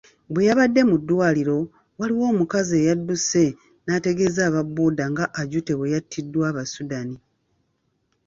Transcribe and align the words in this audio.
Bwe 0.31 0.43
yabadde 0.49 0.81
mu 0.89 0.95
ddwaliro, 1.01 1.57
waliwo 1.99 2.25
omukazi 2.33 2.73
eyadduse 2.81 3.43
n'ategeeza 3.85 4.41
aba 4.49 4.61
Bbooda 4.67 5.03
nga 5.11 5.25
Ajute 5.41 5.71
bwe 5.75 5.91
y'attiddwa 5.93 6.45
Abasudani. 6.51 7.17